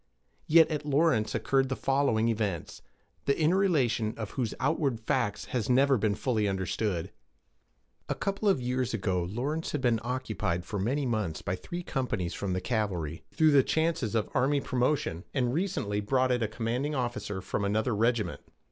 [0.47, 2.81] Yet at Lawrence occurred the following events,
[3.25, 7.11] the inner relation of whose outward facts has never been fully understood.
[8.09, 12.33] A couple of years ago, Lawrence had been occupied for many months by three companies
[12.33, 16.47] from the th Cavalry, though the chances of army promotion had recently brought it a
[16.47, 18.41] commanding officer from another regiment.